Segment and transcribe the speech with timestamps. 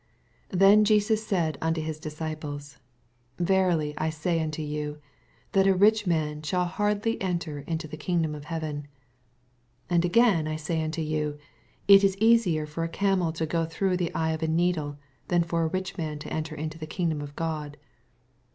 [0.49, 2.77] 28 Then said Jesus unto his dis eiples,
[3.37, 4.97] Verily I say unto youj
[5.51, 8.87] That a rich man shall hardly enter into the kingdom of heaven.
[9.89, 11.37] 34 And again I say unto yon.
[11.87, 15.43] It is easier for a camel to go througn the eye of a needle, than
[15.43, 17.77] for a rlon man to enter into the kingdom of God.